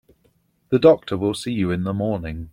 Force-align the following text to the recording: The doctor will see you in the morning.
The 0.69 0.79
doctor 0.79 1.15
will 1.15 1.35
see 1.35 1.51
you 1.51 1.69
in 1.69 1.83
the 1.83 1.93
morning. 1.93 2.49